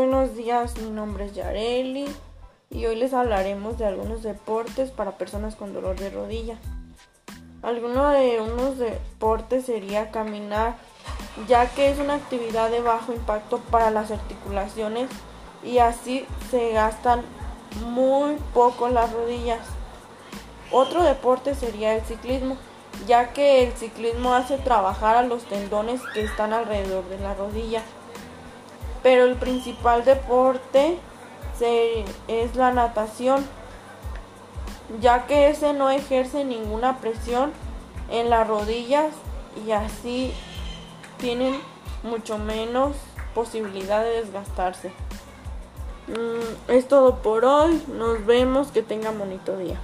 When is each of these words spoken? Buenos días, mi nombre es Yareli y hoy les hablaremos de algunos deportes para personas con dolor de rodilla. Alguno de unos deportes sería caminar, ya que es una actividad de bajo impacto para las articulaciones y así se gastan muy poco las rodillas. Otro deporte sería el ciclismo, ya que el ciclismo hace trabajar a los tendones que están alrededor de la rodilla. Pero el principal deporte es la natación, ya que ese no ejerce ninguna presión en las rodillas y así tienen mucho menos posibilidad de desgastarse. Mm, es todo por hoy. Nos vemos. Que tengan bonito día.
Buenos 0.00 0.36
días, 0.36 0.78
mi 0.78 0.90
nombre 0.90 1.24
es 1.24 1.34
Yareli 1.34 2.06
y 2.70 2.86
hoy 2.86 2.94
les 2.94 3.12
hablaremos 3.12 3.78
de 3.78 3.84
algunos 3.84 4.22
deportes 4.22 4.92
para 4.92 5.18
personas 5.18 5.56
con 5.56 5.74
dolor 5.74 5.98
de 5.98 6.08
rodilla. 6.08 6.56
Alguno 7.62 8.08
de 8.10 8.40
unos 8.40 8.78
deportes 8.78 9.66
sería 9.66 10.12
caminar, 10.12 10.76
ya 11.48 11.68
que 11.68 11.90
es 11.90 11.98
una 11.98 12.14
actividad 12.14 12.70
de 12.70 12.80
bajo 12.80 13.12
impacto 13.12 13.58
para 13.72 13.90
las 13.90 14.12
articulaciones 14.12 15.10
y 15.64 15.78
así 15.78 16.24
se 16.48 16.70
gastan 16.70 17.22
muy 17.84 18.36
poco 18.54 18.88
las 18.88 19.12
rodillas. 19.12 19.66
Otro 20.70 21.02
deporte 21.02 21.56
sería 21.56 21.96
el 21.96 22.02
ciclismo, 22.02 22.56
ya 23.08 23.32
que 23.32 23.64
el 23.64 23.72
ciclismo 23.72 24.32
hace 24.32 24.58
trabajar 24.58 25.16
a 25.16 25.24
los 25.24 25.42
tendones 25.46 26.00
que 26.14 26.22
están 26.22 26.52
alrededor 26.52 27.04
de 27.08 27.18
la 27.18 27.34
rodilla. 27.34 27.82
Pero 29.02 29.24
el 29.24 29.36
principal 29.36 30.04
deporte 30.04 30.98
es 32.28 32.56
la 32.56 32.72
natación, 32.72 33.44
ya 35.00 35.26
que 35.26 35.48
ese 35.48 35.72
no 35.72 35.90
ejerce 35.90 36.44
ninguna 36.44 36.98
presión 36.98 37.52
en 38.10 38.30
las 38.30 38.46
rodillas 38.46 39.12
y 39.66 39.72
así 39.72 40.32
tienen 41.18 41.60
mucho 42.02 42.38
menos 42.38 42.96
posibilidad 43.34 44.02
de 44.02 44.22
desgastarse. 44.22 44.92
Mm, 46.08 46.70
es 46.70 46.88
todo 46.88 47.16
por 47.16 47.44
hoy. 47.44 47.82
Nos 47.88 48.24
vemos. 48.24 48.68
Que 48.68 48.82
tengan 48.82 49.18
bonito 49.18 49.56
día. 49.56 49.78